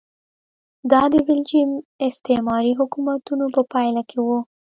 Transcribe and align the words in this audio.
دا 0.91 1.01
د 1.13 1.15
بلجیم 1.27 1.69
استعماري 2.07 2.73
حکومتونو 2.79 3.45
په 3.55 3.61
پایله 3.71 4.01
کې 4.09 4.19
و. 4.25 4.27